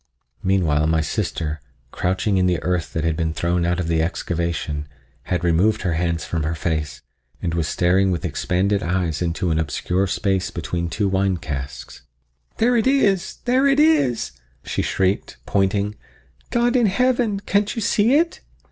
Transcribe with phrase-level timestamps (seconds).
[0.41, 4.87] Meanwhile my sister, crouching in the earth that had been thrown out of the excavation,
[5.25, 7.03] had removed her hands from her face
[7.39, 12.01] and was staring with expanded eyes into an obscure space between two wine casks.
[12.57, 14.31] "There it is!—there it is!"
[14.63, 15.93] she shrieked, pointing;
[16.49, 17.39] "God in heaven!
[17.39, 18.39] can't you see it?"